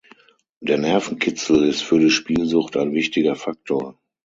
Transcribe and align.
Der 0.61 0.79
Nervenkitzel 0.79 1.63
ist 1.65 1.83
für 1.83 1.99
die 1.99 2.09
Spielsucht 2.09 2.75
ein 2.75 2.91
wichtiger 2.95 3.35
Faktor. 3.35 3.99